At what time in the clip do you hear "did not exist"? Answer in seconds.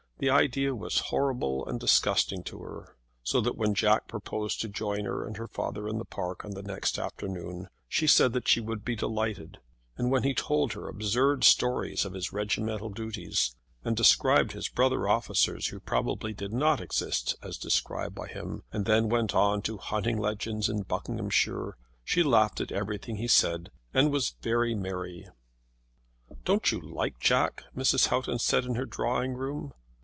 16.33-17.35